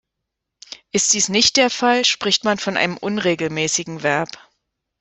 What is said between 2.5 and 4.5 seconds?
von einem unregelmäßigen Verb.